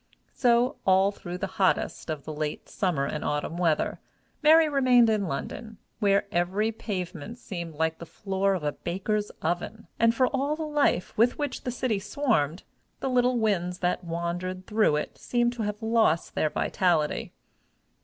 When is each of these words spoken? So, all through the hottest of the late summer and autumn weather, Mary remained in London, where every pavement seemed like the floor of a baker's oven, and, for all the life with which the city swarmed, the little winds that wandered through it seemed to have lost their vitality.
So, 0.33 0.77
all 0.83 1.11
through 1.11 1.37
the 1.37 1.45
hottest 1.61 2.09
of 2.09 2.25
the 2.25 2.33
late 2.33 2.67
summer 2.67 3.05
and 3.05 3.23
autumn 3.23 3.55
weather, 3.57 3.99
Mary 4.41 4.67
remained 4.67 5.11
in 5.11 5.27
London, 5.27 5.77
where 5.99 6.25
every 6.31 6.71
pavement 6.71 7.37
seemed 7.37 7.75
like 7.75 7.99
the 7.99 8.07
floor 8.07 8.55
of 8.55 8.63
a 8.63 8.71
baker's 8.71 9.29
oven, 9.43 9.85
and, 9.99 10.15
for 10.15 10.25
all 10.25 10.55
the 10.55 10.63
life 10.65 11.15
with 11.19 11.37
which 11.37 11.65
the 11.65 11.69
city 11.71 11.99
swarmed, 11.99 12.63
the 12.99 13.11
little 13.11 13.37
winds 13.37 13.77
that 13.77 14.03
wandered 14.03 14.65
through 14.65 14.95
it 14.95 15.19
seemed 15.19 15.53
to 15.53 15.61
have 15.61 15.83
lost 15.83 16.33
their 16.33 16.49
vitality. 16.49 17.31